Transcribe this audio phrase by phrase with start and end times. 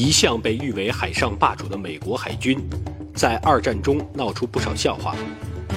[0.00, 2.58] 一向被誉为海上霸主的美国海军，
[3.14, 5.14] 在二战中闹出不少笑话，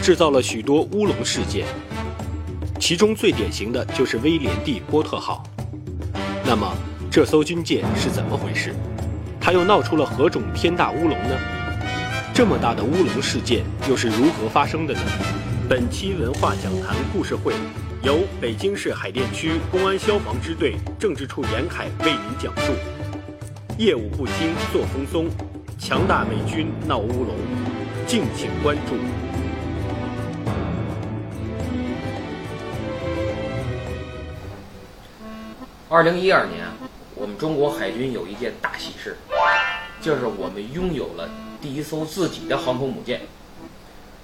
[0.01, 1.67] 制造了许多乌龙事件。
[2.79, 5.43] 其中最典型的就是威廉 ·D· 波特号。
[6.45, 6.73] 那么，
[7.11, 8.73] 这艘军舰是怎么回事？
[9.41, 11.37] 它又闹出了何种天大乌龙呢？
[12.33, 15.01] 这么大的乌龙事件又是如何发生的呢？
[15.67, 17.53] 本期文化讲坛故事会
[18.01, 22.71] 由北京市海淀区公安消防支队政治处严凯为您讲述。
[23.79, 25.27] 业务不精，作风松，
[25.79, 27.35] 强大美军闹乌龙，
[28.05, 28.93] 敬请关注。
[35.89, 36.67] 二零一二年，
[37.15, 39.17] 我们中国海军有一件大喜事，
[39.99, 41.27] 就是我们拥有了
[41.59, 43.21] 第一艘自己的航空母舰，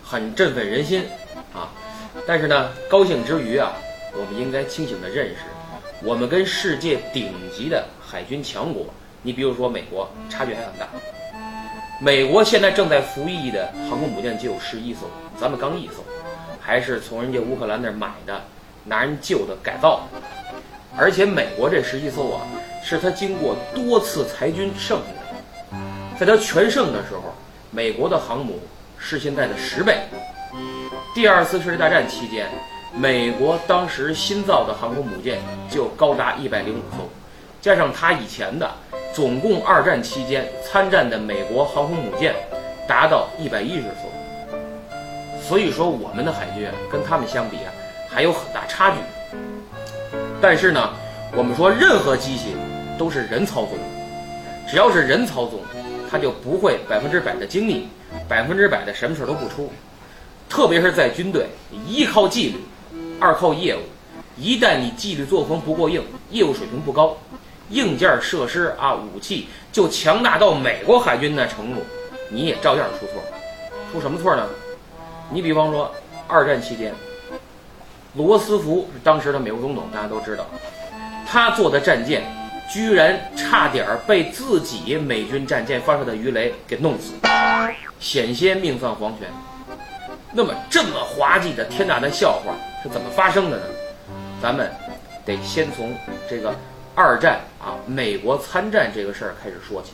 [0.03, 1.03] 很振奋人心
[1.55, 1.73] 啊！
[2.27, 3.73] 但是呢，高兴之余啊，
[4.13, 5.37] 我们应该清醒地认识，
[6.03, 8.85] 我们跟世界顶级的海军强国。
[9.21, 10.87] 你比如说美国，差距还很大。
[12.01, 15.01] 美国现在正在服役的航空母舰就有十一艘，
[15.37, 15.95] 咱们刚一艘，
[16.61, 18.41] 还是从人家乌克兰那买的，
[18.85, 20.07] 拿人旧的改造。
[20.97, 22.47] 而且美国这十一艘啊，
[22.81, 25.77] 是他经过多次裁军剩下的。
[26.17, 27.33] 在他全盛的时候，
[27.71, 28.61] 美国的航母
[28.97, 29.97] 是现在的十倍。
[31.13, 32.47] 第二次世界大战期间，
[32.95, 37.09] 美国当时新造的航空母舰就高达一百零五艘，
[37.59, 38.71] 加上他以前的。
[39.13, 42.33] 总共二战期间参战的美国航空母舰
[42.87, 47.73] 达到一百一十艘，所以说我们的海军跟他们相比啊
[48.07, 48.97] 还有很大差距。
[50.41, 50.93] 但是呢，
[51.35, 52.55] 我们说任何机器
[52.97, 53.71] 都是人操纵，
[54.69, 55.59] 只要是人操纵，
[56.09, 57.87] 它就不会百分之百的精密，
[58.27, 59.71] 百分之百的什么事都不出。
[60.47, 61.47] 特别是在军队，
[61.85, 62.63] 一靠纪律，
[63.19, 63.81] 二靠业务，
[64.37, 66.01] 一旦你纪律作风不过硬，
[66.31, 67.17] 业务水平不高。
[67.69, 71.81] 硬件设施啊，武器就强大到美国海军的程度，
[72.29, 73.21] 你也照样出错。
[73.91, 74.47] 出什么错呢？
[75.31, 75.93] 你比方说，
[76.27, 76.93] 二战期间，
[78.15, 80.45] 罗斯福是当时的美国总统，大家都知道，
[81.27, 82.23] 他坐的战舰
[82.71, 87.13] 居然差点被自己美军战舰发射的鱼雷给弄死，
[87.99, 89.27] 险些命丧黄泉。
[90.31, 92.53] 那么这么滑稽的天大的笑话
[92.83, 93.63] 是怎么发生的呢？
[94.41, 94.71] 咱们
[95.25, 95.93] 得先从
[96.29, 96.53] 这个。
[97.01, 99.93] 二战啊，美国参战这个事儿开始说起。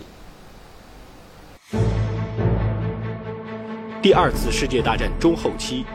[4.02, 5.86] 第二次世界大战中后期，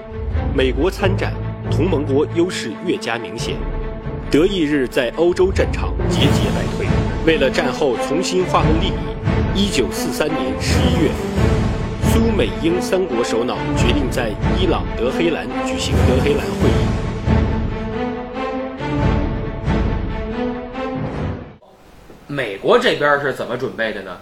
[0.54, 1.32] 美国参战，
[1.68, 3.56] 同盟国优势越加明显，
[4.30, 6.86] 德意日在欧洲战场节节败退。
[7.26, 8.92] 为了战后重新划分利
[9.56, 11.10] 益，一九四三年十一月，
[12.12, 16.99] 苏美英三国首脑决定在伊朗德黑兰举行德黑兰会议。
[22.40, 24.16] 美国这边是怎么准备的呢？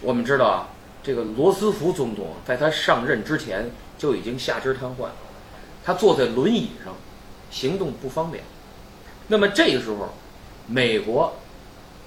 [0.00, 0.68] 我们知道啊，
[1.02, 3.68] 这个罗斯福总统在他上任之前
[3.98, 5.08] 就已经下肢瘫痪，
[5.84, 6.94] 他坐在轮椅上，
[7.50, 8.44] 行动不方便。
[9.26, 10.14] 那么这个时候，
[10.68, 11.34] 美国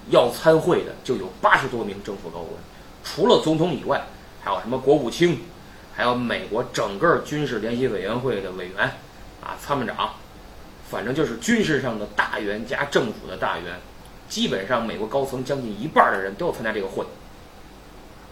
[0.09, 2.53] 要参会的就有八十多名政府高官，
[3.03, 4.01] 除了总统以外，
[4.41, 5.41] 还有什么国务卿，
[5.93, 8.85] 还有美国整个军事联席委员会的委员，
[9.43, 10.11] 啊，参谋长，
[10.89, 13.75] 反正就是军事上的大员加政府的大员。
[14.29, 17.03] 基本上，美国高层将近一半的人都要参加这个会。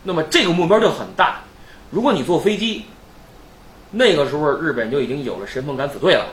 [0.04, 1.42] 那么这个目标就很大。
[1.90, 2.86] 如果你坐飞机，
[3.92, 6.28] 那个时候日本就已经有了神风敢死队了，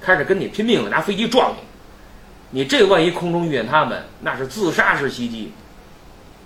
[0.00, 1.58] 开始跟你拼命了，拿飞机撞你。
[2.50, 5.52] 你这万一空中遇见他们，那是自杀式袭击，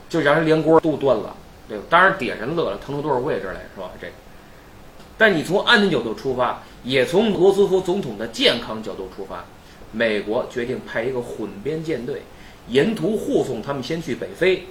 [0.09, 1.37] 就让人连锅都端了。
[1.69, 3.91] 对，当然底下人乐了，腾出多少位置来，是吧？
[4.01, 4.09] 这。
[5.19, 9.45] 但你从安全角度出发，也从罗斯福总统的健康角度出发，
[9.93, 12.23] 美国决定派一个混编舰队。
[12.69, 14.67] 沿途护送他们先去北非。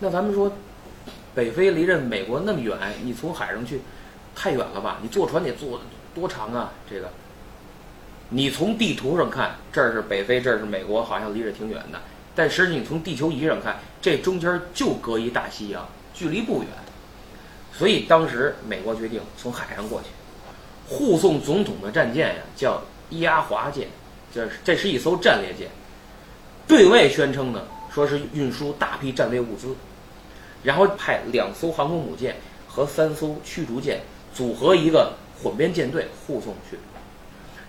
[0.00, 0.52] 那咱们说，
[1.34, 3.80] 北非离着美国那么远，你从海上去，
[4.34, 4.98] 太远了吧？
[5.00, 5.80] 你坐船得坐
[6.14, 6.72] 多长啊？
[6.90, 7.08] 这个，
[8.30, 12.00] 你从地图上看，这是北非，这是美国，好像离着挺远的。
[12.34, 16.68] 但实际你从地球仪上看，这中间就隔一大西洋，距离不远。
[17.72, 20.08] 所以当时美国决定从海上过去，
[20.88, 23.86] 护送总统的战舰呀，叫伊阿华舰，
[24.34, 25.70] 这这是一艘战列舰。
[26.72, 29.76] 对外宣称呢，说是运输大批战略物资，
[30.62, 32.36] 然后派两艘航空母舰
[32.66, 34.00] 和三艘驱逐舰
[34.32, 36.78] 组合一个混编舰队护送去。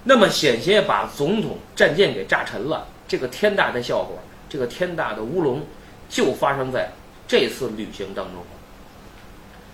[0.05, 4.11] 那么险些把总统战舰给炸沉了，这个天大的笑话，
[4.47, 5.61] 这个天大的乌龙，
[6.07, 6.89] 就发生在
[7.27, 8.41] 这次旅行当中。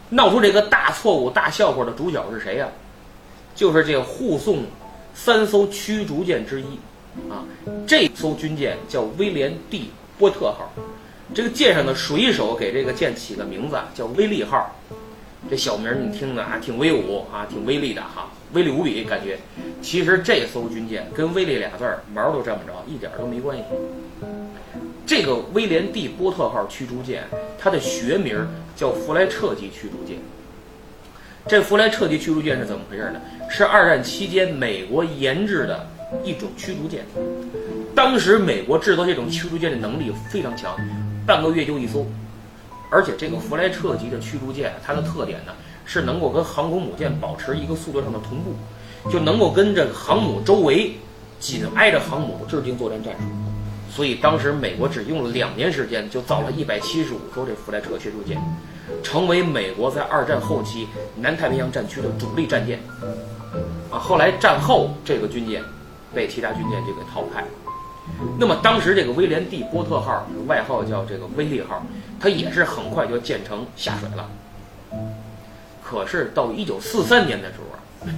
[0.10, 2.68] 闹出这个大错误、大笑话的主角是谁呀？
[3.54, 4.64] 就是这个护送
[5.14, 6.80] 三艘驱逐舰之一。
[7.30, 7.44] 啊，
[7.88, 9.84] 这艘军舰叫威廉 ·D·
[10.18, 10.72] 波特号。
[11.34, 14.76] 这个舰上的水手给这个舰起个名字叫威力号，
[15.48, 19.38] 这小名你听着啊，挺威武啊，挺威力的哈，威力无比感觉。
[19.82, 23.64] 其实这艘军舰跟威力俩字儿毛都沾不着，一点都没关系。
[25.06, 27.24] 这个威廉 D 波特号驱逐舰，
[27.60, 30.18] 它的学名叫弗莱彻级驱逐舰。
[31.48, 33.22] 这弗莱彻级驱逐舰是怎么回事呢？
[33.50, 35.88] 是二战期间美国研制的
[36.24, 37.06] 一种驱逐舰。
[37.96, 40.76] 当时美国制造这种驱逐舰的能力非常强。
[41.26, 42.08] 半个月就一艘，
[42.90, 45.52] 而且这个弗莱彻级的驱逐舰，它的特点呢
[45.86, 48.56] 是能够跟航空母舰保持一个速度上的同步，
[49.12, 50.94] 就能够跟这个航母周围
[51.40, 53.26] 紧挨着航母制定作战战术。
[53.96, 58.42] 所以当时美国只用了两年时间就造了一百七十五艘这弗莱彻驱逐舰，
[59.04, 62.80] 成为美国在二战后期南太平洋战区的主力战舰。
[63.92, 65.62] 啊，后来战后这个军舰
[66.14, 67.48] 被其他军舰就给淘汰了。
[68.40, 71.86] 那么当时这个威廉 D 波特号，外号叫这个威利号，
[72.20, 74.28] 它也是很快就建成下水了。
[75.84, 78.10] 可是到一九四三年的时候，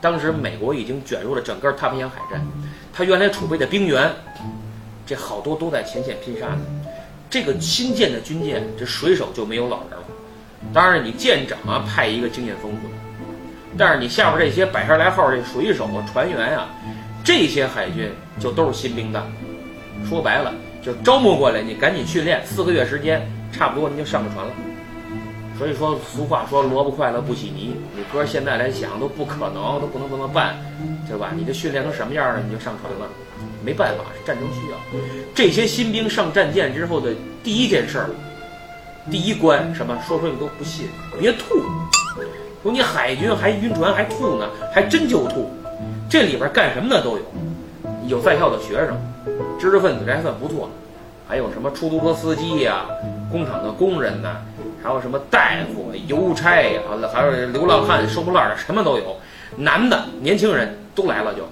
[0.00, 2.44] 当时美国已经卷入了整个太平洋海战，
[2.92, 4.10] 它原来储备的兵员，
[5.06, 6.60] 这好多都在前线拼杀呢。
[7.28, 10.04] 这个新建的军舰，这水手就没有老人了。
[10.72, 12.94] 当然，你舰长啊派一个经验丰富的，
[13.78, 16.68] 但是你下边这些百十来号这水手船员啊。
[17.22, 19.24] 这些海军就都是新兵的，
[20.08, 20.52] 说白了
[20.82, 23.20] 就招募过来，你赶紧训练，四个月时间
[23.52, 24.52] 差不多你就上了船了。
[25.58, 30.56] 所以说俗话说萝卜快乐不洗泥，你哥现在来想都不可能，都不能这么办，
[31.06, 31.32] 对吧？
[31.36, 33.06] 你这训练成什么样了，你就上船了，
[33.62, 34.78] 没办法，战争需要。
[35.34, 37.12] 这些新兵上战舰之后的
[37.44, 38.10] 第一件事儿，
[39.10, 39.98] 第一关什么？
[40.08, 40.88] 说说你都不信，
[41.20, 41.60] 别吐。
[42.62, 45.50] 说你海军还晕船还吐呢，还真就吐。
[46.10, 47.22] 这里边干什么的都有，
[48.08, 48.98] 有在校的学生，
[49.60, 50.68] 知识分子这还算不错，
[51.28, 52.84] 还有什么出租车司机呀、
[53.30, 54.38] 工厂的工人呐，
[54.82, 56.80] 还有什么大夫、邮差呀，
[57.14, 59.16] 还有流浪汉、收破烂的，什么都有，
[59.56, 61.48] 男的、年轻人都来了就。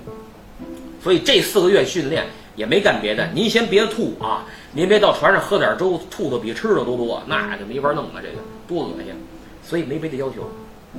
[1.00, 2.26] 所以这四个月训练
[2.56, 8.34] 也没干别的，您先别吐啊，您别到船上喝点粥，吐的比吃的都多，那就没法弄了，这个
[8.66, 9.14] 多恶心。
[9.62, 10.50] 所以没别的要求，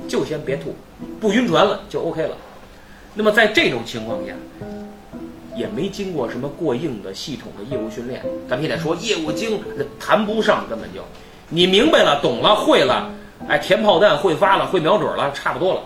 [0.08, 0.74] 就先别吐，
[1.20, 2.34] 不晕船了就 OK 了。
[3.14, 4.32] 那么在这种情况下，
[5.56, 9.60] 也没经过什么过硬的系统的业务训练，咱们现在说业务精
[9.98, 11.02] 谈不上，根本就，
[11.48, 13.10] 你明白了、懂了、会了，
[13.48, 15.82] 哎，填炮弹会发了、会瞄准了，差不多了，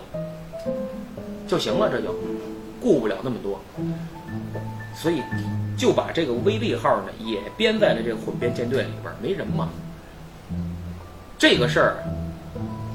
[1.47, 2.15] 就行了，这就，
[2.79, 3.59] 顾不了那么多，
[4.95, 5.23] 所以
[5.75, 9.69] 就把这个威力号呢也编在了这个混编舰队里边，没人嘛。
[11.39, 11.97] 这个事儿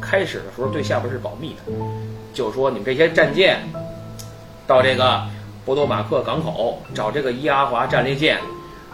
[0.00, 1.72] 开始的时候对下边是保密的，
[2.32, 3.60] 就说你们这些战舰。
[4.70, 5.20] 到这个
[5.64, 8.38] 波多马克港口找这个伊阿华战列舰，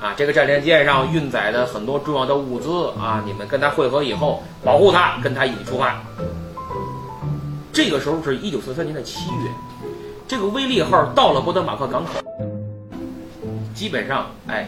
[0.00, 6.00] 啊，这个战列舰上运载的很多重要的物资啊，你们跟他会合以后，保护他，跟他一起出发。
[7.74, 9.50] 这个时候是一九四三年的七月，
[10.26, 12.12] 这个威利号到了波多马克港口，
[13.74, 14.66] 基本上哎，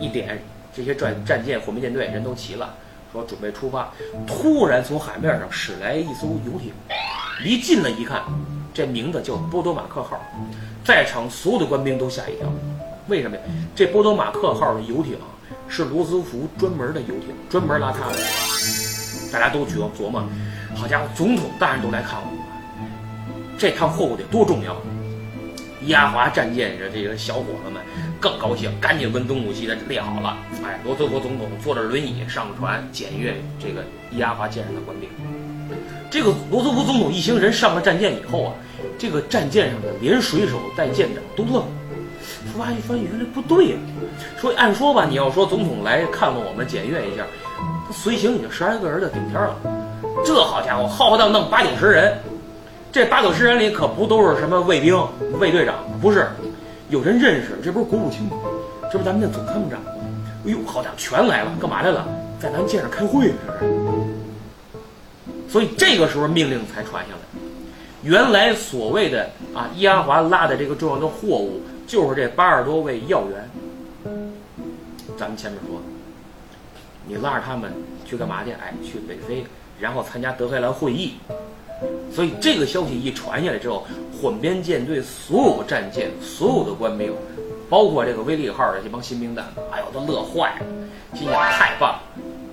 [0.00, 0.42] 一点
[0.74, 2.74] 这些战战舰火灭舰队人都齐了，
[3.12, 3.92] 说准备出发，
[4.26, 6.72] 突然从海面上驶来一艘游艇，
[7.44, 8.22] 一进来一看。
[8.74, 10.20] 这名字叫波多马克号，
[10.84, 12.46] 在场所有的官兵都吓一跳，
[13.08, 13.42] 为什么呀？
[13.74, 15.16] 这波多马克号的游艇
[15.66, 18.18] 是罗斯福专门的游艇，专门拉他的。
[19.32, 20.22] 大家都琢琢磨，
[20.74, 22.28] 好家伙，总统大人都来看我，
[23.56, 24.76] 这趟货物得多重要！
[25.86, 27.82] 亚华战舰的这个小伙子们
[28.20, 30.36] 更高兴，赶紧跟总统席的列好了。
[30.62, 33.82] 哎，罗斯福总统坐着轮椅上船检阅这个
[34.18, 35.08] 亚华舰上的官兵。
[36.10, 38.52] 这个罗斯福总统一行人上了战舰以后啊。
[38.98, 41.68] 这个战舰上的连水手带舰长都愣了，
[42.50, 43.76] 说：“阿一翻原来不对呀！
[44.38, 47.22] 说按说吧，你要说总统来看望我们检阅一下，
[47.92, 49.54] 随行已经十来个人的顶天了。
[50.24, 52.16] 这好家伙，浩浩荡荡八九十人，
[52.90, 54.98] 这八九十人里可不都是什么卫兵、
[55.38, 56.28] 卫队长，不是，
[56.88, 58.36] 有人认识，这不是国务卿吗，
[58.90, 59.90] 这不咱们的总参谋长吗？
[60.46, 62.06] 哎呦，好家伙，全来了，干嘛来了？
[62.40, 63.72] 在咱舰上开会呢，这是。
[65.48, 67.40] 所以这个时候命令才传下来。”
[68.02, 73.50] 原来所谓的啊，伊阿华拉的这个重要的货物，就是这八十多位要员。
[75.18, 75.80] 咱们前面说，
[77.08, 77.72] 你拉着他们
[78.04, 78.52] 去干嘛去？
[78.52, 79.44] 哎，去北非，
[79.80, 81.14] 然后参加德黑兰会议。
[82.12, 83.86] 所以这个消息一传下来之后，
[84.20, 87.12] 混编舰队所有战舰、所有的官兵，
[87.68, 90.66] 包括这个威利号的这帮新兵蛋，哎呦，都乐坏了，
[91.18, 92.00] 心想太棒了，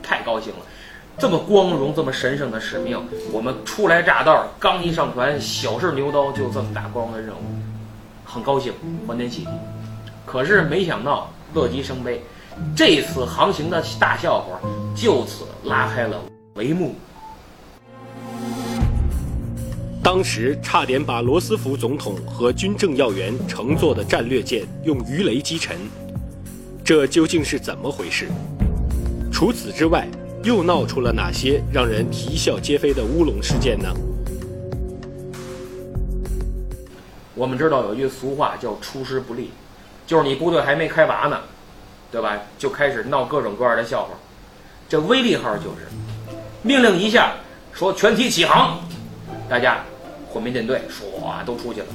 [0.02, 0.60] 太高兴了。
[1.18, 3.00] 这么光荣、这么神圣的使命，
[3.32, 7.40] 我们初来乍到，刚一上船，小试牛刀，就这么大光荣的任务，
[8.26, 8.74] 很高兴，
[9.08, 9.52] 欢天喜地。
[10.26, 12.22] 可是没想到，乐极生悲，
[12.76, 14.60] 这次航行的大笑话
[14.96, 16.20] 就此拉开了
[16.56, 16.96] 帷幕。
[20.02, 25.78] 当时差点把罗斯福总统和军政要员乘坐的战略舰用鱼雷击沉，
[26.84, 28.28] 这究竟是怎么回事？
[29.32, 30.06] 除此之外，
[30.44, 33.90] 又闹出了哪些让人啼笑皆非的乌龙事件呢？
[37.34, 39.52] 我们知道有一句俗话叫“出师不利”，
[40.06, 41.40] 就是你部队还没开拔呢，
[42.12, 42.38] 对吧？
[42.58, 44.10] 就开始闹各种各样的笑话。
[44.90, 45.88] 这威利号就是
[46.62, 47.36] 命令一下，
[47.72, 48.80] 说全体起航，
[49.50, 49.82] 大家。
[50.30, 51.86] 混编舰队唰都出去了，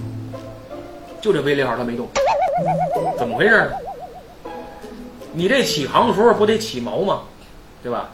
[1.20, 2.08] 就这威利号它没动，
[3.18, 3.68] 怎么回事？
[5.32, 7.22] 你这起航的时候不得起锚吗？
[7.82, 8.10] 对吧？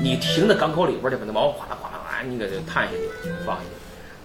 [0.00, 2.98] 你停在港口里边去，把那锚哗啦哗啦哗啦，你给它探下去
[3.44, 3.68] 放下去。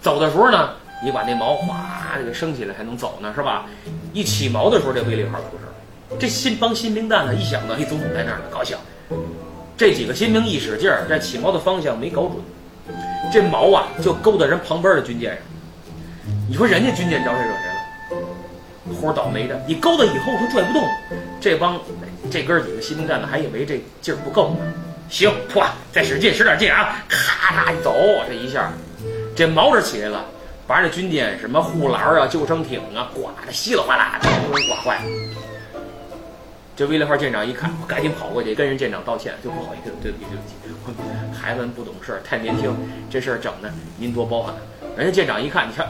[0.02, 0.72] 走的时候呢，
[1.04, 3.66] 你把那锚哗给升起来还能走呢，是吧？
[4.14, 5.72] 一起锚的时候，这威力号出事儿。
[6.20, 8.78] 这新帮新兵蛋子一想到，哎，总统在那儿呢，高兴。
[9.78, 12.36] 这几个新兵一使劲儿，这起锚的方向没搞准。
[13.32, 15.42] 这锚啊，就勾到人旁边的军舰上。
[16.50, 18.96] 你说人家军舰招谁惹谁了？
[19.00, 20.84] 活倒霉的，你勾到以后他拽不动。
[21.40, 21.80] 这帮
[22.30, 24.58] 这哥几个新兵蛋子还以为这劲儿不够呢。
[25.12, 26.96] 行，唰，再使劲，使点劲啊！
[27.10, 27.94] 咔嚓一走，
[28.26, 28.72] 这一下，
[29.36, 30.24] 这毛是起来了，
[30.66, 35.02] 把这军舰什么护栏啊、救生艇啊，刮的稀里哗啦的，都给刮坏了。
[36.78, 40.26] 这威利号舰长一看，我赶紧跑过去跟人舰长道歉，就不好意思，对不起，
[40.64, 40.98] 对不起，
[41.38, 42.74] 孩子们不懂事，太年轻，
[43.10, 44.56] 这事儿整的您多包涵。
[44.96, 45.86] 人家舰长一看，你瞧，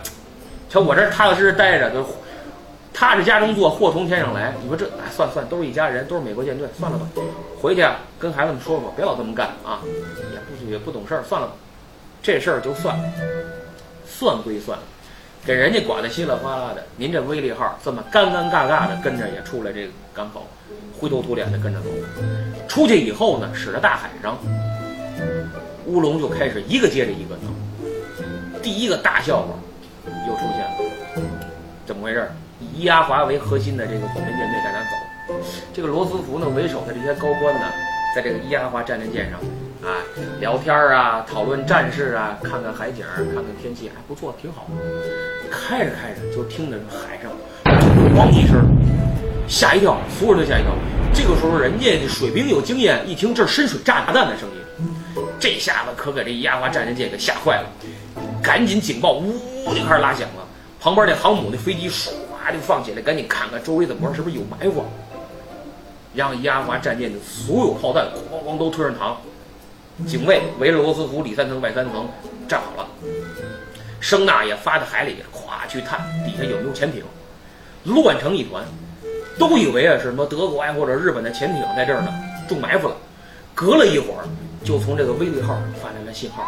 [0.68, 2.04] 瞧我这踏踏实实待着，就
[2.94, 4.54] 踏实家中坐，祸从天上来。
[4.62, 7.08] 你说这，哎，算算，都是一家人，都是美国舰队，算了吧，
[7.60, 9.82] 回去啊跟孩子们说说，别老这么干啊，
[10.34, 11.54] 也不也不懂事儿，算了吧，
[12.22, 13.04] 这事儿就算了，
[14.06, 14.78] 算归算。
[15.44, 20.46] 给人家刮得稀里哗啦的，您这威利号这么尴尴尬尬的跟着也出来这个港口，
[21.00, 21.90] 灰头土脸的跟着走。
[22.68, 24.38] 出去以后呢，驶着大海上，
[25.88, 27.52] 乌龙就开始一个接着一个闹。
[28.62, 29.48] 第一个大笑话
[30.28, 31.30] 又出现了，
[31.88, 32.30] 怎么回事？
[32.62, 37.62] 以伊阿华为核心的这个火箭舰队在那走，这个罗斯福呢为首的这些高官呢，
[38.16, 39.40] 在这个伊阿华战列舰上。
[39.82, 39.98] 啊，
[40.40, 44.68] 聊天啊，讨论战事啊，看看海景，看看天气，还不错，挺好。
[45.50, 47.32] 开着开着，就听着海上
[48.16, 48.64] 咣一声，
[49.48, 50.72] 吓一跳，所有人都吓一跳。
[51.12, 57.68] 这个时候，人家水兵有经验，一听这是深水炸弹的声音，这下子可给这伊阿华战列舰给吓坏了，
[58.40, 59.34] 赶紧警报呜
[59.74, 60.48] 就开始拉响了。
[60.80, 62.10] 旁边那航母那飞机唰
[62.52, 64.84] 就放起来，赶紧看看周围怎么着，是不是有埋伏？
[66.14, 69.16] 让亚华战舰的所有炮弹咣咣都推上膛。
[70.06, 72.08] 警卫围着罗斯福里三层外三层
[72.48, 72.88] 站好了，
[74.00, 77.04] 声呐也发到海里，咵去探底下有没有潜艇，
[77.86, 78.64] 乱成一团，
[79.38, 82.12] 都以为啊是什么德国呀或者日本的潜艇在这儿呢，
[82.50, 82.96] 中埋伏了。
[83.54, 84.26] 隔了一会儿，
[84.64, 86.44] 就从这个威利号发来了信号。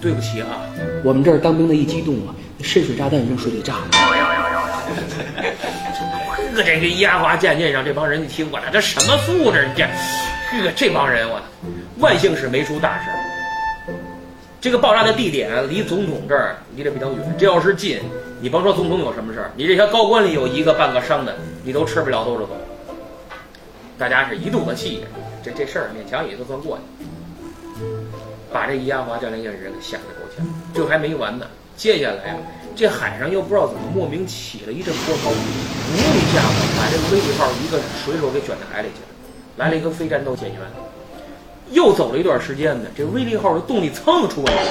[0.00, 0.62] 对不起啊，
[1.04, 3.88] 我们这儿当兵的一激动啊，深水炸弹扔水里炸了。
[4.90, 9.68] 呵， 这个压华舰舰上这帮人一听过来，这什么素质？
[9.76, 11.40] 这，呵，这帮人我。
[11.98, 13.10] 万幸是没出大事。
[14.60, 18.00] 这个爆炸的地点离总统这儿离得比较远，这要是近，
[18.40, 22.56] 你甭说总统有什么事儿，你这些高官里有一个半个伤的，你都吃不了兜着走。
[23.98, 25.04] 大家是一肚子气，
[25.42, 27.84] 这这事儿勉强也就算过去，
[28.52, 30.46] 把这伊阿华战列舰人给吓得够呛。
[30.74, 32.36] 这还没完呢，接下来
[32.76, 39.08] 这海上又不知道怎么莫名起了一阵波涛，呜一下子把这个威利号一个水手给卷到海里去了，
[39.56, 40.60] 来了一个非战斗舰员。
[41.72, 44.62] 又走了一段时间呢，这威利号的动力蹭出问题，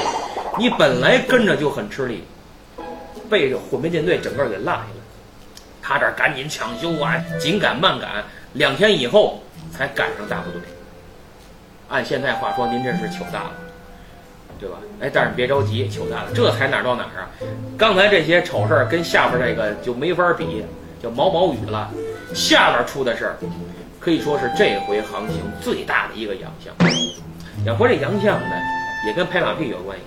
[0.58, 2.24] 你本来跟着就很吃力，
[3.30, 4.88] 被这混编舰队整个给落下了。
[5.82, 9.42] 他这赶紧抢修啊，紧赶慢赶，两天以后
[9.72, 10.62] 才赶上大部队。
[11.88, 13.52] 按现在话说，您这是糗大了，
[14.60, 14.76] 对吧？
[15.00, 17.30] 哎，但是别着急，糗大了，这才哪儿到哪儿啊？
[17.78, 20.64] 刚才这些丑事儿跟下边这个就没法比，
[21.02, 21.90] 叫毛毛雨了。
[22.36, 23.36] 下边出的事儿。
[24.00, 26.74] 可以说是这回航行最大的一个洋相。
[27.66, 28.56] 要说这洋相呢，
[29.06, 30.04] 也跟拍马屁有关系。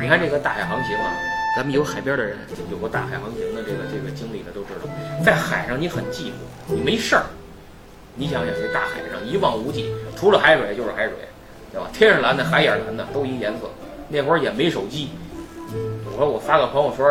[0.00, 1.12] 你看这个大海航行啊，
[1.56, 2.36] 咱们有海边的人，
[2.70, 7.24] 有过大海航行的这个这个经历的都知道，在海上你很寂寞，你没事儿。
[8.14, 11.14] 你想想，这大海上一望无际，除了海水就是海水，
[11.72, 11.88] 对吧？
[11.94, 13.70] 天上蓝的，海也蓝的，都一颜色。
[14.12, 15.08] 那会儿也没手机，
[16.04, 17.06] 我说我发个朋友圈，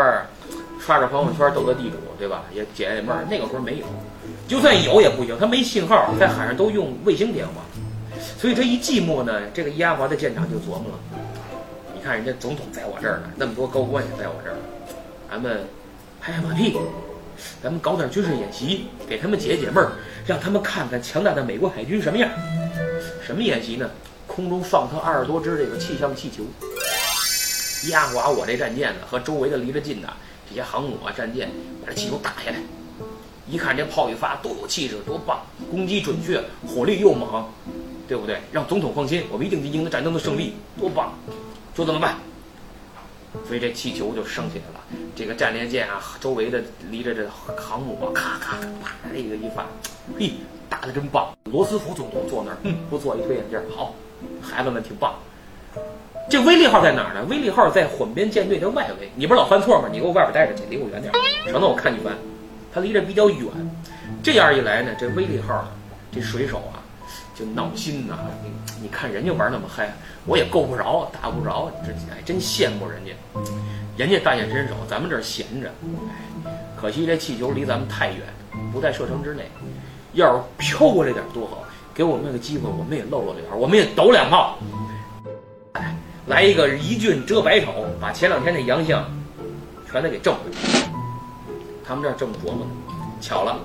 [0.79, 2.43] 刷刷朋友圈斗个地主，对吧？
[2.53, 3.25] 也解解闷儿。
[3.27, 3.85] 那个时候没有。
[4.47, 7.53] 就算有也不行，他没信号，在海上都用卫星电话，
[8.37, 10.99] 所以这一寂寞呢，这个伊阿华的舰长就琢磨了：
[11.95, 14.55] 你看人家总统在我这儿呢，那么多高官也在我这儿，
[15.27, 15.65] 咱们
[16.21, 16.77] 拍拍马屁，
[17.63, 19.93] 咱们搞点军事演习，给他们解解闷儿，
[20.27, 22.29] 让他们看看强大的美国海军什么样。
[23.25, 23.89] 什么演习呢？
[24.27, 26.43] 空中放他二十多只这个气象气球，
[27.89, 30.13] 压垮我这战舰呢和周围的离着近的
[30.47, 31.49] 这些航母啊战舰，
[31.83, 32.57] 把这气球打下来。
[33.49, 35.41] 一看这炮一发，多有气势，多棒！
[35.69, 37.45] 攻击准确，火力又猛，
[38.07, 38.39] 对不对？
[38.51, 41.11] 让总统放心，我们一定赢得战争的胜利，多棒！
[41.73, 42.15] 就这么办？
[43.47, 44.81] 所以这气球就升起来了。
[45.15, 49.65] 这个战列舰啊，周围的离着这航母啊，咔咔咔，啪，这个一发，
[50.17, 50.31] 嘿，
[50.69, 51.35] 打的真棒！
[51.45, 53.95] 罗斯福总统坐那儿，嗯，不错，一推眼镜，好，
[54.41, 55.15] 孩子们挺棒。
[56.29, 57.25] 这威利号在哪儿呢？
[57.29, 59.09] 威利号在混编舰队的外围。
[59.15, 59.89] 你不是老犯错吗？
[59.91, 61.11] 你给我外边待着去，离我远点，
[61.45, 62.13] 省得我看你烦。
[62.73, 63.47] 它离这比较远，
[64.23, 65.67] 这样一来呢，这威利号呢，
[66.11, 66.79] 这水手啊，
[67.37, 68.17] 就闹心呐。
[68.43, 69.93] 你你看人家玩那么嗨，
[70.25, 73.11] 我也够不着，打不着，这哎真羡慕人家。
[73.97, 75.69] 人家大显身手，咱们这儿闲着。
[76.45, 78.21] 哎，可惜这气球离咱们太远，
[78.71, 79.43] 不在射程之内。
[80.13, 81.63] 要是飘过来点多好，
[81.93, 84.57] 给我们个机会，我们也露露脸，我们也抖两炮。
[86.27, 89.03] 来一个一俊遮百丑，把前两天那洋相
[89.89, 90.81] 全都给挣回来。
[91.85, 92.71] 他们这儿正琢磨呢，
[93.19, 93.59] 巧了，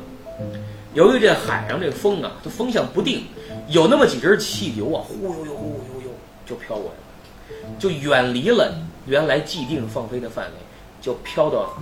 [0.94, 3.24] 由于这海上这风啊，它风向不定，
[3.68, 6.10] 有那么几只气球啊，呼悠悠呼悠悠
[6.46, 8.74] 就飘过来了，就远离了
[9.06, 10.52] 原来既定放飞的范围，
[11.00, 11.76] 就飘到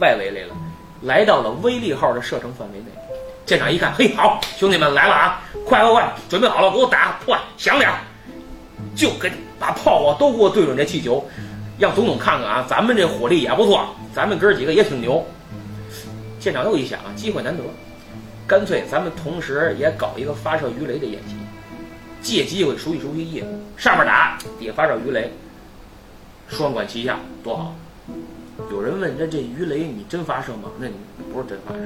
[0.00, 0.54] 外围来了，
[1.02, 2.86] 来到了威力号的射程范围内。
[3.46, 7.90] 舰长一看，嘿，好，兄弟们来了啊，快快快，准备好了，给我打，快响点，
[8.96, 11.24] 就跟把炮啊都给我对准这气球，
[11.78, 15.24] 让总统看看啊，咱们这火力也不错，咱们哥几个也挺牛。
[16.38, 17.62] 舰长又一想啊，机会难得，
[18.46, 21.34] 干脆咱们同时也搞一个发射鱼雷的演习，
[22.22, 23.60] 借机会熟悉熟悉业务。
[23.76, 25.30] 上面打，底下发射鱼雷，
[26.48, 27.74] 双管齐下，多好！
[28.70, 30.70] 有人问，那这鱼雷你真发射吗？
[30.78, 30.94] 那你
[31.32, 31.80] 不是真发射。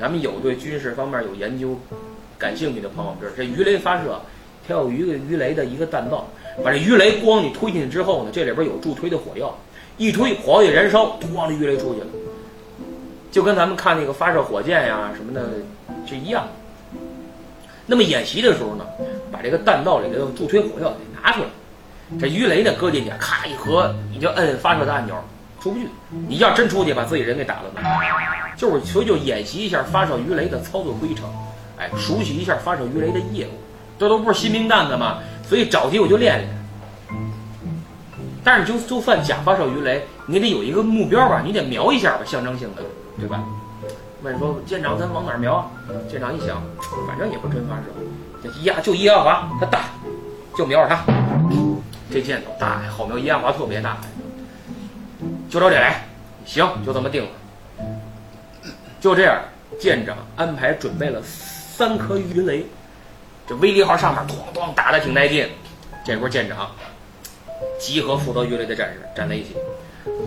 [0.00, 1.76] 咱们有对军事方面有研究、
[2.38, 4.20] 感兴趣的朋友知道，这鱼雷发射，
[4.66, 6.28] 它有一个鱼雷的一个弹道，
[6.64, 9.56] 把这鱼雷光你推进去之后呢，这里边有助推的火药，
[9.96, 12.06] 一推火药一燃烧，咣，这鱼雷出去了。
[13.30, 15.50] 就跟咱们看那个发射火箭呀什么的
[16.06, 16.48] 是一样。
[17.86, 18.84] 那么演习的时候呢，
[19.30, 21.48] 把这个弹道里的助推火药给拿出来，
[22.18, 25.14] 这鱼雷呢搁进去，咔一合，你就摁发射的按钮，
[25.60, 25.86] 出不去。
[26.26, 27.80] 你要真出去，把自己人给打了呢。
[28.56, 31.30] 就是所以就演习一下发射鱼雷的操作规程，
[31.78, 33.50] 哎，熟悉一下发射鱼雷的业务。
[33.98, 35.18] 这都不是新兵蛋子嘛，
[35.48, 36.48] 所以找机会就练练。
[38.44, 42.82] 但是就就算假发射鱼雷，你得有一个目标吧，你得瞄一下吧，象征性的。
[43.18, 43.42] 对吧？
[44.22, 45.70] 问说舰长，咱往哪儿瞄？
[46.08, 46.62] 舰长一想，
[47.06, 49.86] 反正也不真发射，一压就一压滑，它大，
[50.56, 51.02] 就瞄着它。
[52.10, 53.96] 这箭头大，好瞄，一压滑特别大。
[55.50, 56.04] 就照这来，
[56.44, 57.30] 行，就这么定了。
[59.00, 59.40] 就这样，
[59.80, 62.64] 舰长安排准备了三颗鱼雷，
[63.48, 65.48] 这威力号上面咣咣打的挺带劲。
[66.04, 66.70] 这会儿舰长
[67.78, 69.56] 集合负责鱼雷的战士站在一起，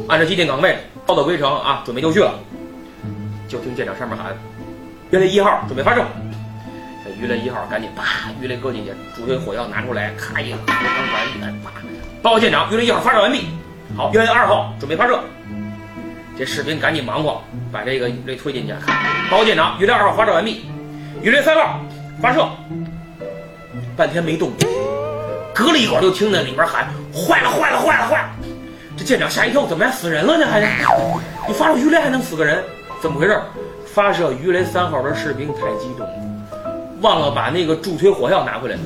[0.07, 2.33] 按照既定岗位，报到规程啊，准备就绪了。
[3.47, 4.35] 就听舰长上面喊
[5.11, 6.03] ：“鱼雷一号准备发射。”
[7.03, 11.71] 这鱼雷一号赶紧啪，鱼雷搁进去，主推火药拿出来，咔一，刚管一来，啪！
[12.21, 13.47] 报告舰长，鱼雷一号发射完毕。
[13.97, 15.19] 好，鱼雷二号准备发射。
[16.37, 18.73] 这士兵赶紧忙活，把这个鱼雷推进去。
[19.29, 20.65] 报告舰长，鱼雷二号发射完毕。
[21.21, 21.79] 鱼雷三号
[22.21, 22.47] 发射。
[23.95, 24.51] 半天没动，
[25.53, 28.29] 隔了一会儿就听那里边喊：“坏了，坏了，坏了，坏了！”
[28.97, 30.45] 这舰长吓一跳，怎么还死人了呢？
[30.47, 30.61] 还
[31.47, 32.63] 你发射鱼雷还能死个人？
[33.01, 33.39] 怎么回事？
[33.93, 36.13] 发射鱼雷三号的士兵太激动了，
[37.01, 38.77] 忘了把那个助推火药拿回来，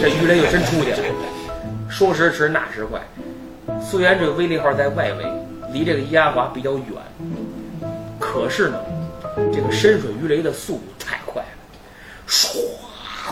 [0.00, 0.98] 这鱼雷就真出去了。
[1.88, 3.00] 说时迟，那时快，
[3.80, 5.26] 虽然这个威力号在外围，
[5.72, 6.86] 离这个伊阿华比较远，
[8.20, 8.78] 可是呢，
[9.52, 11.48] 这个深水鱼雷的速度太快了，
[12.28, 12.58] 唰，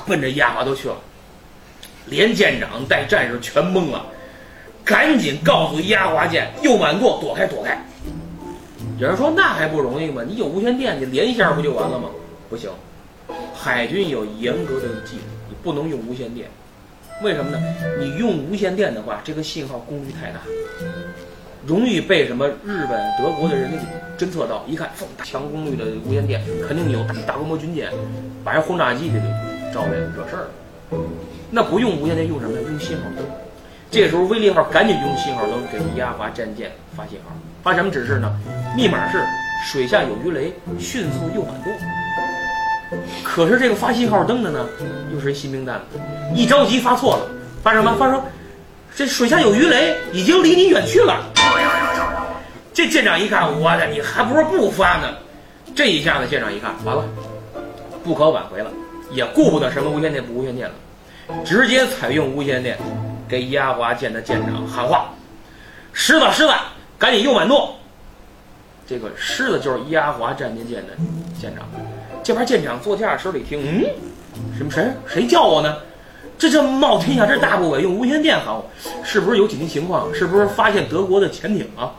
[0.07, 0.97] 奔着伊阿华都去了，
[2.07, 4.05] 连舰长带战士全懵了，
[4.85, 7.79] 赶紧告诉伊阿华舰右满舵躲开，躲开。
[8.99, 10.23] 有人说那还不容易吗？
[10.27, 12.09] 你有无线电，你连一下不就完了吗？
[12.49, 12.71] 不行，
[13.55, 16.49] 海军有严格的纪律，你不能用无线电。
[17.23, 17.59] 为什么呢？
[17.99, 20.41] 你用无线电的话，这个信号功率太大，
[21.67, 23.79] 容易被什么日本、德国的人给
[24.27, 24.65] 侦测到。
[24.67, 24.91] 一看，
[25.23, 27.91] 强功率的无线电，肯定有大规模军舰，
[28.43, 29.19] 把人轰炸机给
[29.73, 30.99] 招来惹事儿了。
[31.51, 32.61] 那不用无线电，用什么？
[32.61, 33.25] 用信号灯。
[33.91, 37.35] 这时候，威力号赶紧用信号灯给压华战舰发信号。
[37.63, 38.33] 发什么指示呢？
[38.77, 39.23] 密码是
[39.67, 41.73] 水下有鱼雷，迅速右满舵。
[43.23, 44.67] 可是这个发信号灯的呢，
[45.13, 45.99] 又是一新兵蛋子，
[46.35, 47.27] 一着急发错了，
[47.63, 47.95] 发什么？
[47.97, 48.25] 发说
[48.97, 51.25] 这水下有鱼雷，已经离你远去了。
[52.73, 55.09] 这舰长一看，我的，你还不如不发呢。
[55.75, 57.05] 这一下子，舰长一看，完了，
[58.03, 58.71] 不可挽回了，
[59.13, 60.75] 也顾不得什么无线电不无线电了，
[61.45, 62.79] 直接采用无线电
[63.29, 65.11] 给压华舰的舰长喊话
[65.93, 66.53] ：“狮子，狮子，
[66.99, 67.75] 赶紧右满舵。”
[68.87, 70.95] 这个狮子就是压华战舰舰的
[71.41, 71.65] 舰长。
[72.23, 73.85] 这边舰长坐驾驶室里听，嗯，
[74.57, 75.77] 什么谁谁叫我呢？
[76.39, 78.65] 这叫冒天下之大不韪，用无线电喊我，
[79.05, 80.13] 是不是有紧急情况？
[80.15, 81.93] 是不是发现德国的潜艇啊？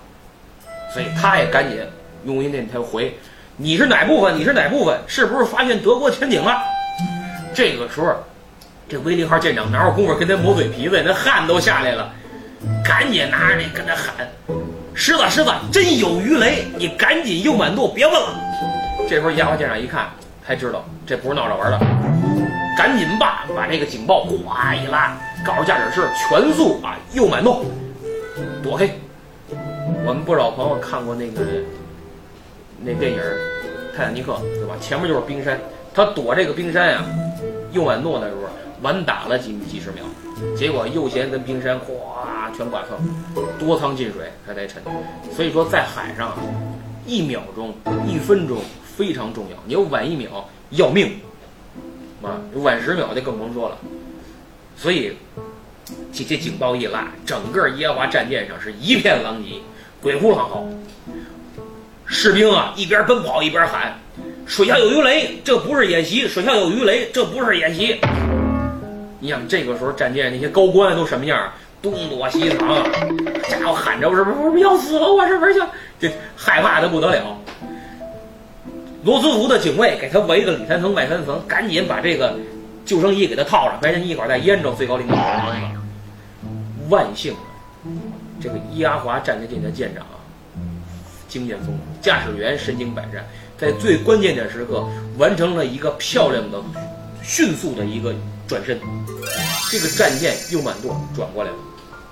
[0.93, 1.80] 所以他也赶紧
[2.26, 3.15] 用无线电他回。
[3.58, 4.38] 你是哪部分？
[4.38, 5.00] 你是哪部分？
[5.08, 6.62] 是不是发现德国潜艇了？
[7.54, 8.16] 这个时候，
[8.88, 11.02] 这威利号舰长哪有功夫跟他磨嘴皮子？
[11.06, 12.12] 那汗都下来了，
[12.84, 14.28] 赶紧拿着那跟他喊
[14.94, 16.66] ：“狮子，狮子，真有鱼雷！
[16.78, 18.36] 你赶紧右满舵，别问了。”
[19.10, 20.10] 这时候压华舰长一看，
[20.46, 21.80] 才知道这不是闹着玩的，
[22.78, 27.66] 赶紧吧，把这个警报哗一拉，告诉驾驶室全速啊右满舵，
[28.64, 28.90] 躲开。
[30.04, 31.42] 我们不少朋友看过那个
[32.80, 33.20] 那电影
[33.96, 34.76] 《泰坦尼克》，对吧？
[34.80, 35.60] 前面就是冰山，
[35.94, 37.06] 他躲这个冰山呀，
[37.72, 38.42] 右满舵那时候
[38.82, 40.04] 晚打了几几十秒，
[40.56, 42.98] 结果右舷跟冰山哗全刮蹭，
[43.60, 44.82] 多舱进水，他才沉。
[45.36, 46.38] 所以说在海上，
[47.06, 47.74] 一秒钟、
[48.08, 51.20] 一分钟非常重要，你要晚一秒要命，
[52.22, 53.78] 啊，晚十秒就更甭说了。
[54.76, 55.16] 所以
[56.14, 59.56] 这这警报一拉，整个耶华战舰上是一片狼藉。
[60.02, 60.68] 鬼哭狼嚎，
[62.08, 64.00] 士兵啊一边奔跑一边喊
[64.46, 66.28] ：“水下有鱼雷，这不是演习！
[66.28, 68.00] 水下有鱼雷，这不是演习！”
[69.20, 71.52] 你想这个时候战舰那些高官都什么样？
[71.82, 72.84] 东躲西藏，
[73.50, 75.12] 家伙喊着我是不是要死了？
[75.12, 75.62] 我是不是就
[76.00, 77.38] 这害怕的不得了？
[79.04, 82.36] 罗斯福的警卫给他围个里三层外三层，赶紧把这个
[82.86, 85.82] 救生衣给他套上，白天一会儿再淹着最高领导人。
[86.90, 87.34] 万幸。
[88.40, 90.06] 这个伊阿华战舰的舰长，
[91.28, 93.26] 经验丰富，驾驶员身经百战，
[93.62, 94.84] 在最关键的时刻
[95.19, 96.60] 完成了一个漂亮的、
[97.21, 98.12] 迅速的一个
[98.47, 98.80] 转身，
[99.69, 101.58] 这个战舰右满舵转过来了。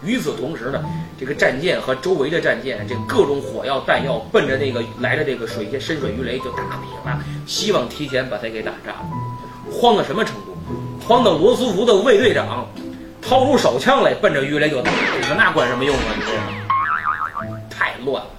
[0.03, 0.79] 与此同时呢，
[1.19, 9.09] 这个战舰和周围的战舰，这各种火药弹药奔着那个来的这个水下深水鱼雷就打比了，希望提前把它给打炸了。
[9.71, 10.55] 慌到什么程度？
[11.03, 12.67] 慌到罗斯福的卫队长。
[13.21, 16.15] 掏出手枪来，奔着鱼雷就打，你说那管什么用啊？
[16.15, 18.29] 你说太乱了。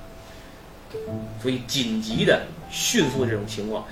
[1.43, 2.41] 所以紧急的、
[2.71, 3.85] 迅速这种情况，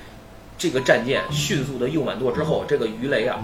[0.56, 3.38] 这个战舰迅速的右满舵之后，这个鱼雷啊，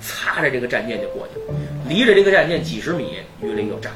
[0.00, 3.90] 擦着这个战舰就过去了，离着这个战舰几十米，鱼雷就炸。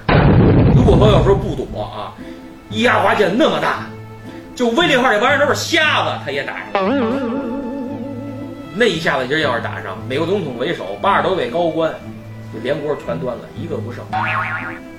[0.74, 2.14] 如果说要说不躲啊，
[2.70, 3.87] 伊阿华舰那么大，
[4.55, 6.88] 就威利号这玩意儿都是瞎子，他也打上。
[8.74, 11.92] 那一下子今儿要是打上，美国总统为首，八十多位高官。
[12.51, 14.03] 这连锅全端了，一个不剩。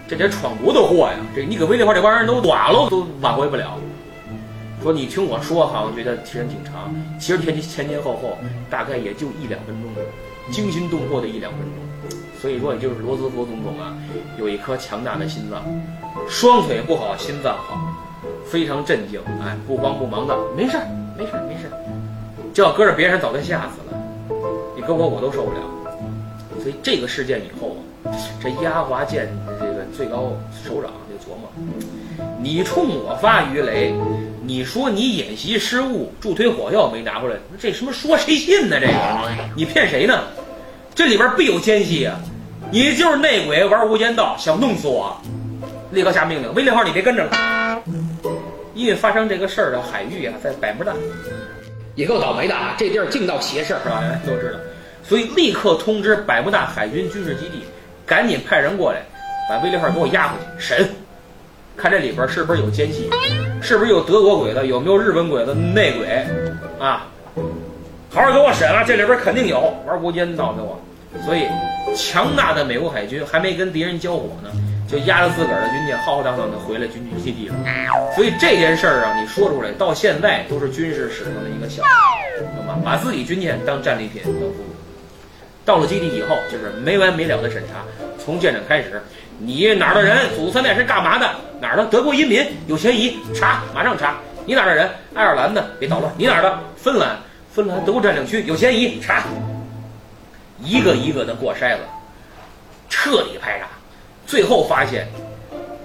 [0.08, 1.18] 这得闯多大祸呀！
[1.36, 3.76] 这你搁威利号这帮人都短了，都挽回不了。
[4.82, 8.38] 说你听我说，好像觉得时间挺长，其实前前前后后
[8.70, 9.92] 大概也就一两分钟，
[10.52, 12.20] 惊心动魄的一两分钟。
[12.42, 13.94] 所以说，也就是罗斯福总统啊，
[14.38, 15.62] 有一颗强大的心脏，
[16.30, 17.78] 双腿不好，心脏好，
[18.46, 20.88] 非常镇静，哎，不慌不忙的，没事儿，
[21.18, 21.74] 没事儿，没事儿。
[22.54, 24.02] 这要搁着别人，早就吓死了。
[24.74, 25.60] 你搁我，我都受不了。
[26.62, 29.28] 所以这个事件以后啊，这压华舰
[29.60, 30.32] 这个最高
[30.64, 31.52] 首长就琢磨：
[32.42, 33.94] 你冲我发鱼雷，
[34.42, 38.80] 你说你演习失误，助推火药没拿回来，这什么说谁信呢？
[38.80, 38.94] 这个
[39.58, 40.24] 你骗谁呢？
[40.96, 42.18] 这里边必有奸细啊！
[42.72, 45.20] 你就是内鬼玩无间道，想弄死我！
[45.92, 47.82] 立刻下命令，威利号你别跟着了，
[48.74, 50.94] 因为发生这个事儿的海域啊，在百慕大，
[51.96, 52.76] 也够倒霉的啊！
[52.78, 54.02] 这地儿净闹邪事儿是吧？
[54.26, 54.60] 都知道。
[55.04, 57.64] 所以立刻通知百慕大海军军事基地，
[58.06, 59.02] 赶紧派人过来，
[59.50, 60.90] 把威利号给我押回去审，
[61.80, 63.10] 看这里边是不是有奸细，
[63.62, 66.08] 是不是有德国鬼子，有没有日本鬼子内鬼，
[66.78, 67.08] 啊，
[68.10, 70.78] 好好给我审了，这里边肯定有玩无间道的我。
[71.26, 71.46] 所以
[71.96, 74.52] 强大的美国海军还没跟敌人交火呢，
[74.88, 77.56] 就押着自个儿的军舰浩浩荡荡的回来军区基地了。
[78.14, 81.90] 所以这件事儿啊，你说出来到现在都是军事史上的一个笑话，
[82.56, 82.78] 懂吗？
[82.84, 84.70] 把自己军舰当战利品当俘虏。
[85.66, 87.86] 到了基地以后，就是没完没了的审查，
[88.24, 89.02] 从舰长开始，
[89.40, 91.30] 你哪儿的人，祖三代是干嘛的？
[91.62, 94.18] 哪儿的德国移民有嫌疑，查，马上查。
[94.46, 94.90] 你哪儿的人？
[95.14, 96.12] 爱尔兰的，别捣乱。
[96.18, 96.60] 你哪儿的？
[96.76, 97.18] 芬兰，
[97.54, 99.24] 芬兰德国占领区有嫌疑，查。
[100.62, 101.84] 一个一个的过筛子，
[102.90, 103.68] 彻底排查，
[104.26, 105.08] 最后发现，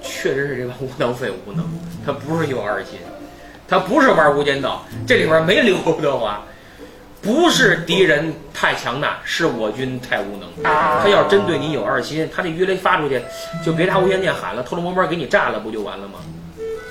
[0.03, 1.65] 确实是这帮无能废无能，
[2.05, 2.99] 他不是有二心，
[3.69, 6.43] 他不是玩无间道，这里边没刘德华。
[7.25, 10.49] 不是敌人太强大，是我军太无能。
[10.63, 13.21] 他要真对你有二心，他那鱼雷发出去，
[13.65, 16.19] 就别拿无线电喊了，偷偷摸摸给你炸了，不就完了吗？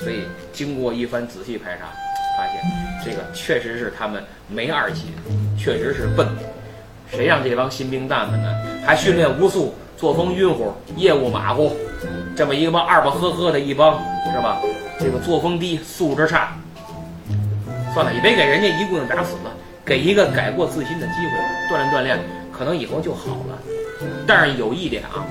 [0.01, 1.85] 所以经过一番仔细排查，
[2.37, 2.61] 发现
[3.05, 5.13] 这个确实是他们没二心，
[5.57, 6.27] 确实是笨。
[7.11, 8.49] 谁让这帮新兵蛋们呢？
[8.85, 11.77] 还训练无素，作风晕乎，业务马虎，
[12.35, 14.01] 这么一帮二吧呵呵的一帮，
[14.33, 14.59] 是吧？
[14.99, 16.57] 这个作风低，素质差。
[17.93, 19.51] 算了，也别给人家一棍子打死了，
[19.85, 22.19] 给一个改过自新的机会，锻炼锻炼，
[22.51, 23.59] 可能以后就好了。
[24.25, 25.25] 但是有一点啊，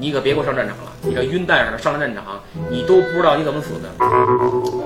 [0.00, 3.88] 你可别给我上战场了，你这晕蛋似的上了战场，你都不知道你怎么死的。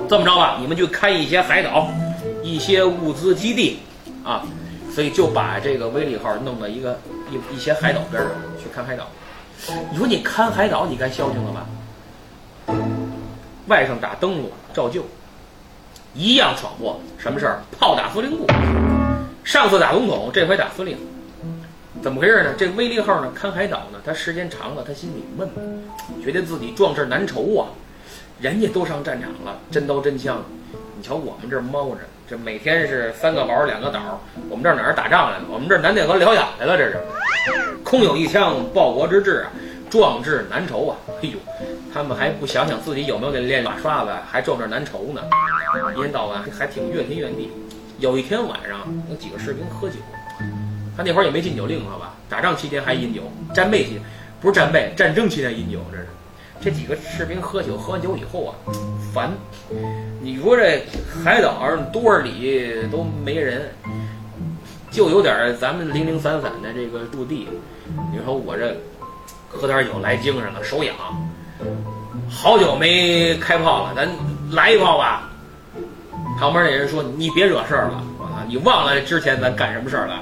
[0.07, 1.87] 这么着吧，你们去开一些海岛，
[2.43, 3.79] 一些物资基地，
[4.23, 4.43] 啊，
[4.93, 6.99] 所以就把这个威利号弄到一个
[7.31, 9.07] 一一些海岛边上去看海岛。
[9.91, 11.65] 你说你看海岛，你该消停了吧？
[13.67, 15.03] 外甥打灯笼照旧。
[16.13, 17.61] 一样闯祸，什么事儿？
[17.79, 18.45] 炮打司令部。
[19.43, 20.97] 上次打总统，这回打司令，
[22.01, 22.53] 怎么回事呢？
[22.57, 25.49] 这威利号呢，看海岛呢，他时间长了，他心里闷，
[26.23, 27.67] 觉得自己壮志难酬啊。
[28.39, 30.43] 人家都上战场了，真刀真枪，
[30.97, 35.45] 你瞧我们这猫着，这每天是三个堡两个岛，我们这哪儿打仗来了？
[35.49, 36.99] 我们这南戴河疗养来了，这是
[37.83, 39.51] 空有一枪报国之志啊，
[39.89, 40.97] 壮志难酬啊！
[41.23, 41.37] 哎呦。
[41.93, 45.21] 他们还不想想自己有没有那练马刷子，还壮志难酬呢。
[45.91, 47.49] 一天到晚还挺怨天怨地。
[47.99, 48.79] 有一天晚上，
[49.09, 49.95] 有几个士兵喝酒，
[50.97, 52.13] 他那会儿也没禁酒令，好吧？
[52.27, 53.21] 打仗期间还饮酒，
[53.53, 54.01] 战备期
[54.39, 56.07] 不是战备，战争期间饮酒，这是。
[56.63, 58.53] 这几个士兵喝酒，喝完酒以后啊，
[59.13, 59.31] 烦。
[60.21, 60.83] 你说这
[61.23, 63.71] 海岛上多少里都没人，
[64.91, 67.47] 就有点咱们零零散散的这个驻地。
[68.11, 68.75] 你说我这
[69.47, 70.95] 喝点酒来精神了，手痒。
[72.29, 74.07] 好久没开炮了，咱
[74.51, 75.30] 来一炮吧。
[76.39, 80.19] 旁边那人说：“你别惹事儿了，啊，你忘了之前咱干什么事儿了？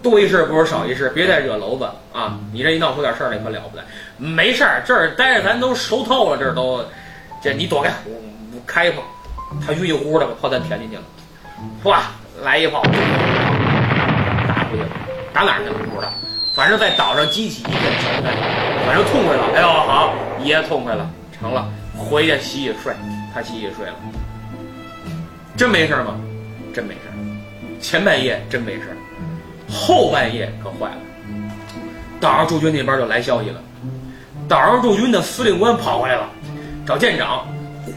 [0.00, 2.38] 多一事不如少一事，别再惹娄子啊！
[2.52, 3.82] 你这一闹出点事儿来可了不得。
[4.16, 6.84] 没事儿，这儿待着咱都熟透了，这儿都，
[7.42, 8.12] 这你躲开，我
[8.54, 9.02] 我开一炮。
[9.66, 11.02] 他晕乎乎的把炮弹填进去了，
[11.82, 12.02] 哗，
[12.44, 12.80] 来一炮，
[14.46, 14.88] 打出去了，
[15.32, 16.12] 打哪儿去了不知道。
[16.54, 18.36] 反正在岛上激起一片尘埃，
[18.86, 19.44] 反正痛快了。
[19.54, 22.94] 哎呦，好。”爷痛快了，成了，回去洗洗睡，
[23.34, 23.94] 他洗洗睡了，
[25.58, 26.18] 真没事吗？
[26.72, 27.00] 真没事
[27.80, 28.96] 前半夜真没事
[29.68, 30.96] 后半夜可坏了。
[32.20, 33.60] 岛上驻军那边就来消息了，
[34.48, 36.28] 岛上驻军的司令官跑过来了，
[36.86, 37.44] 找舰长，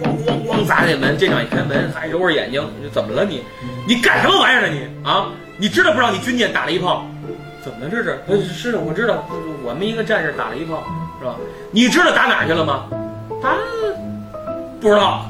[0.03, 1.15] 咣咣咣砸那门。
[1.17, 3.43] 舰长一开门，还揉着眼睛，你怎么了你？
[3.87, 5.07] 你干什么玩意儿呢你？
[5.07, 5.27] 啊？
[5.57, 7.05] 你知道不知道你军舰打了一炮？
[7.63, 8.19] 怎么了这是？
[8.27, 9.27] 呃，是的，我知道，
[9.63, 10.83] 我们一个战士打了一炮。
[11.19, 11.35] 是吧？
[11.71, 12.85] 你知道打哪儿去了吗？
[13.41, 13.55] 打
[14.79, 15.29] 不知道。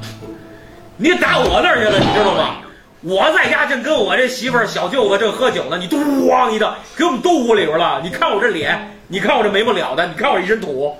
[1.01, 2.57] 你打我那儿去了，你知道吗？
[3.01, 7.99] 我在家正跟我这媳妇儿、小舅子正喝酒呢，你咣一的给我们都屋里边了。
[8.03, 10.95] 你看我这脸，你看我这没不了的，你看我一身土。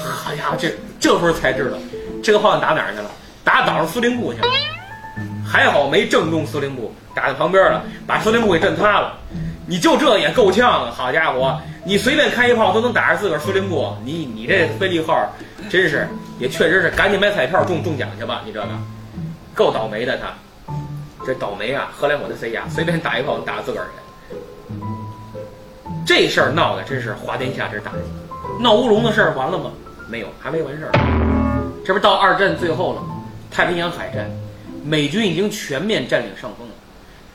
[0.00, 1.76] 哎呀，这这时候才知道，
[2.22, 3.10] 这个炮弹打哪儿去了？
[3.44, 4.48] 打岛上司令部去了。
[5.46, 9.12] 还好没正中司令部，打在旁边了，把司令部给震塌了。
[9.66, 10.90] 你就这也够呛啊！
[10.96, 15.30] 好家伙，你随便开一炮都能打着自个儿司令部，你你这飞利号，
[15.68, 18.40] 真是也确实是赶紧买彩票中中奖去吧！
[18.46, 18.66] 你这个
[19.58, 20.32] 够倒霉的，他
[21.26, 21.90] 这倒霉啊！
[21.92, 24.76] 荷兰我的 C 呀，随便打一炮打自个儿去。
[26.06, 27.98] 这事儿闹的真是滑天下之大稽。
[28.62, 29.72] 闹乌龙的事儿完了吗？
[30.08, 30.92] 没有，还没完事儿。
[31.84, 33.02] 这不到二战最后了，
[33.50, 34.30] 太平洋海战，
[34.84, 36.74] 美军已经全面占领上风了。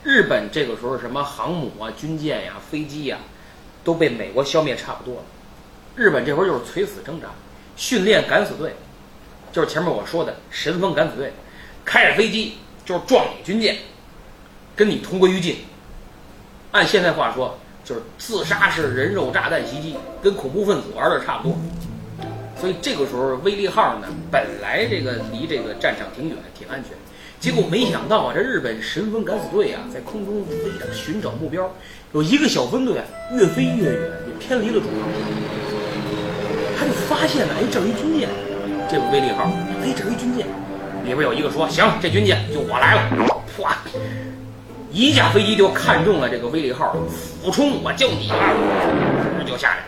[0.02, 3.18] 日本这个时候什么航母啊、军舰呀、飞机呀，
[3.84, 5.22] 都被美国消灭差不多了。
[5.94, 7.28] 日本这会儿就是垂死挣扎，
[7.76, 8.74] 训练敢死队，
[9.52, 11.30] 就是前面我说的神风敢死队，
[11.84, 13.76] 开着飞机就是撞你军舰，
[14.74, 15.56] 跟你同归于尽。
[16.72, 21.58] 按现在话说，就是自杀式人肉炸弹袭击，跟恐怖分子玩的差不多。
[22.58, 26.92] 所以这个时候，威利号呢，本来这个离这个战场挺远，挺安全。
[27.38, 31.70] 结果没想到啊，这日本神风敢死队啊，在空中飞着寻找目标，
[32.12, 35.08] 有一个小分队啊，越飞越远，也偏离了主航。
[36.78, 38.28] 他就发现了，哎，这儿一军舰，
[38.90, 39.44] 这个威利号，
[39.82, 40.46] 哎，这儿一军舰，
[41.04, 43.02] 里边有一个说，行，这军舰就我来了，
[43.56, 43.74] 唰，
[44.90, 46.96] 一架飞机就看中了这个威利号，
[47.42, 49.82] 俯冲，我就你了，就下来了，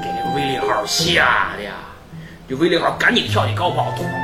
[0.00, 1.72] 给这威利号吓的呀，
[2.48, 4.22] 这威利号赶紧跳起高炮，咚咚咚。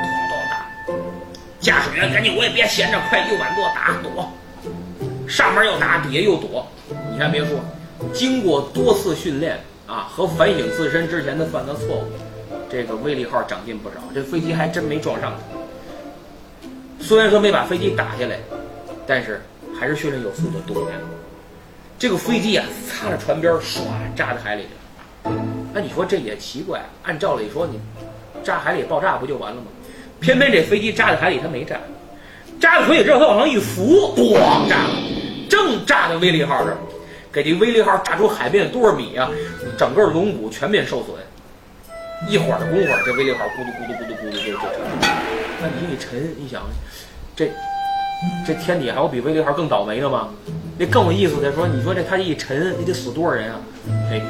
[1.60, 4.32] 驾驶员赶紧，我也别闲着，快右转舵打躲，
[5.28, 6.64] 上面又打，底下又躲。
[7.12, 7.58] 你还别说，
[8.14, 9.58] 经过多次训练
[9.88, 12.04] 啊和反省自身之前的犯的错误，
[12.70, 15.32] 这个威利号长进不少，这飞机还真没撞上。
[17.08, 18.38] 虽然说没把飞机打下来，
[19.06, 19.40] 但是
[19.80, 20.96] 还是训练有素的躲呀。
[21.98, 23.80] 这个飞机啊，擦着船边唰
[24.14, 25.32] 扎在海里了。
[25.72, 27.80] 那你说这也奇怪，按照理说你
[28.44, 29.68] 扎海里爆炸不就完了吗？
[30.20, 31.80] 偏偏这飞机扎在海里，它没炸，
[32.60, 34.90] 扎在水里之后，它往上一浮，咣炸了，
[35.48, 36.76] 正炸在威利号这儿，
[37.32, 39.30] 给这威利号炸出海面多少米啊？
[39.78, 41.16] 整个龙骨全面受损。
[42.28, 44.68] 一会儿的功夫，这威利号咕嘟咕嘟咕嘟咕嘟就就沉。
[45.60, 46.62] 那你一沉，你想，
[47.38, 47.48] 这
[48.44, 50.28] 这天底还有比威利号更倒霉的吗？
[50.76, 53.60] 那更有意思的说，你说这他一沉，你得死多少人啊？
[54.10, 54.20] 哎，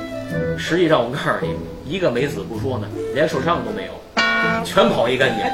[0.59, 1.57] 实际上我告诉你，
[1.90, 3.92] 一个没死不说呢，连受伤都没有，
[4.62, 5.47] 全跑一干净。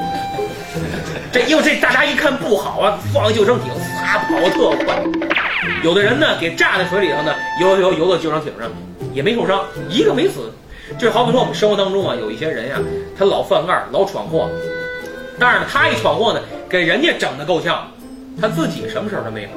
[1.30, 5.04] 这因为这大家一看不好啊，放救生艇，撒跑特快。
[5.84, 8.68] 有的人呢给炸在水里头呢，游游游到救生艇上，
[9.12, 10.52] 也没受伤，一个没死。
[10.98, 12.80] 就好比说我们生活当中啊，有一些人呀，
[13.16, 14.50] 他老犯案，老闯祸，
[15.38, 17.90] 但是呢，他一闯祸呢，给人家整的够呛，
[18.40, 19.48] 他自己什么事儿都没有。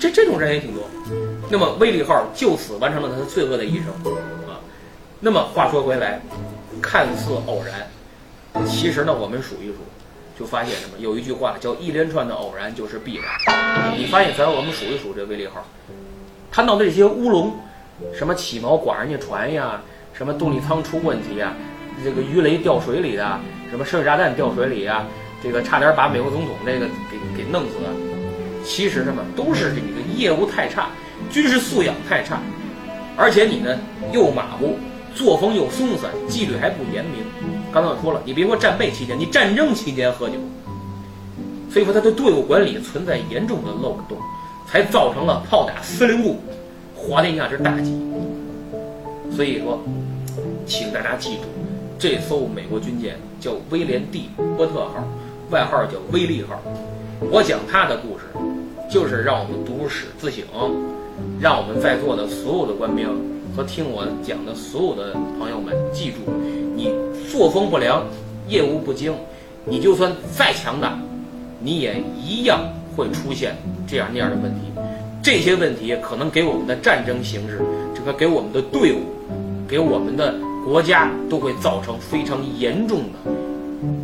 [0.00, 0.84] 这这种人也挺多。
[1.50, 3.88] 那么威利号就此完成了他罪恶的一生
[4.48, 4.60] 啊。
[5.20, 6.20] 那么话说回来，
[6.82, 9.76] 看似偶然，其实呢，我们数一数，
[10.38, 10.98] 就发现什么？
[10.98, 13.24] 有一句话叫“一连串的偶然就是必然”。
[13.96, 15.64] 你发现咱我们数一数这威利号，
[16.50, 17.54] 他闹的这些乌龙，
[18.14, 19.80] 什么起锚刮人家船呀？
[20.12, 21.52] 什么动力舱出问题啊？
[22.02, 25.06] 这个鱼雷掉水里的，什么射炸弹掉水里啊？
[25.42, 27.76] 这个差点把美国总统这个给给弄死。
[28.64, 30.88] 其实什么都是你的业务太差，
[31.30, 32.40] 军事素养太差，
[33.16, 33.78] 而且你呢
[34.12, 34.78] 又马虎，
[35.14, 37.22] 作风又松散，纪律还不严明。
[37.72, 40.36] 刚才我说了，你别说战备期间，你战争期间喝酒，
[41.70, 44.16] 所以说他的队伍管理存在严重的漏洞，
[44.66, 46.40] 才造成了炮打司令部，
[46.96, 47.92] 滑天下之大稽。
[49.30, 49.78] 所以说。
[50.66, 51.42] 请大家记住，
[51.98, 55.04] 这艘美国军舰叫威廉 D 波特号，
[55.50, 56.60] 外号叫威利号。
[57.30, 58.24] 我讲它的故事，
[58.90, 60.44] 就是让我们读史自省，
[61.40, 63.08] 让我们在座的所有的官兵
[63.56, 66.18] 和听我讲的所有的朋友们记住：
[66.74, 66.92] 你
[67.30, 68.02] 作风不良，
[68.48, 69.14] 业务不精，
[69.64, 70.98] 你就算再强大，
[71.60, 72.60] 你也一样
[72.94, 74.60] 会出现这样那样的问题。
[75.22, 77.62] 这些问题可能给我们的战争形势，
[77.94, 79.00] 这个给我们的队伍，
[79.66, 80.34] 给我们的。
[80.64, 83.18] 国家都会造成非常严重的、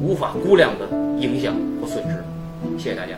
[0.03, 0.87] 无法估量的
[1.18, 2.23] 影响和损失。
[2.77, 3.14] 谢谢大家。